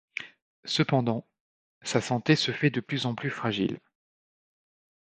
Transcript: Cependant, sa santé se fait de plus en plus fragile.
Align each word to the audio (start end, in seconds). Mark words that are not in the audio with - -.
Cependant, 0.65 1.27
sa 1.83 2.01
santé 2.01 2.35
se 2.35 2.51
fait 2.51 2.71
de 2.71 2.79
plus 2.79 3.05
en 3.05 3.13
plus 3.13 3.29
fragile. 3.29 3.79